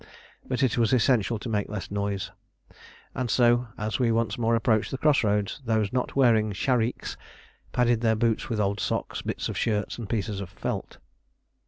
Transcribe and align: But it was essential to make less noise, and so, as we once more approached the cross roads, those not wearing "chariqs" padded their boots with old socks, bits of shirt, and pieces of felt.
But 0.47 0.63
it 0.63 0.79
was 0.79 0.93
essential 0.93 1.37
to 1.37 1.47
make 1.47 1.69
less 1.69 1.91
noise, 1.91 2.31
and 3.13 3.29
so, 3.29 3.67
as 3.77 3.99
we 3.99 4.11
once 4.11 4.35
more 4.35 4.55
approached 4.55 4.89
the 4.89 4.97
cross 4.97 5.23
roads, 5.23 5.61
those 5.63 5.93
not 5.93 6.15
wearing 6.15 6.53
"chariqs" 6.53 7.17
padded 7.71 8.01
their 8.01 8.15
boots 8.15 8.49
with 8.49 8.59
old 8.59 8.79
socks, 8.79 9.21
bits 9.21 9.47
of 9.47 9.59
shirt, 9.59 9.99
and 9.99 10.09
pieces 10.09 10.41
of 10.41 10.49
felt. 10.49 10.97